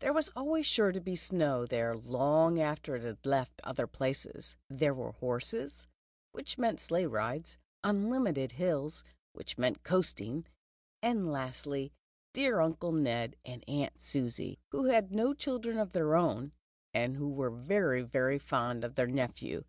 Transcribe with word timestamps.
There 0.00 0.12
was 0.12 0.28
always 0.34 0.66
sure 0.66 0.90
to 0.90 1.00
be 1.00 1.14
snow 1.14 1.64
there 1.64 1.94
long 1.96 2.58
after 2.58 2.96
it 2.96 3.04
had 3.04 3.24
left 3.24 3.60
other 3.62 3.86
places. 3.86 4.56
There 4.68 4.92
were 4.92 5.12
horses, 5.12 5.86
which 6.32 6.58
meant 6.58 6.80
sleigh 6.80 7.06
rides, 7.06 7.58
unlimited 7.84 8.50
hills, 8.50 9.04
which 9.34 9.56
meant 9.56 9.84
coasting, 9.84 10.46
and 11.00 11.30
lastly 11.30 11.92
dear 12.32 12.60
Uncle 12.60 12.90
Ned 12.90 13.36
and 13.44 13.62
Aunt 13.68 14.02
Susie, 14.02 14.58
who 14.72 14.86
had 14.86 15.12
no 15.12 15.32
children 15.32 15.78
of 15.78 15.92
their 15.92 16.16
own, 16.16 16.50
and 16.92 17.16
who 17.16 17.28
were 17.28 17.48
very, 17.48 18.02
very 18.02 18.40
fond 18.40 18.82
of 18.82 18.96
their 18.96 19.06
nephew. 19.06 19.62